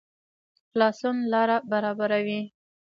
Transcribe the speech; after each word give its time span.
خلاصون 0.71 1.15
لاره 1.31 1.57
برابروي 1.71 2.41